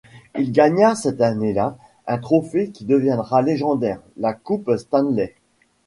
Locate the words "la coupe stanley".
4.17-5.35